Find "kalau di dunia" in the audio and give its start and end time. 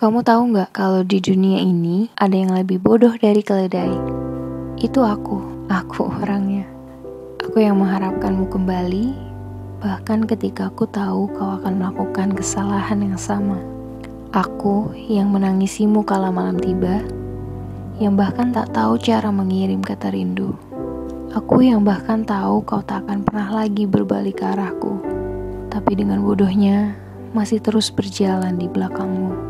0.72-1.60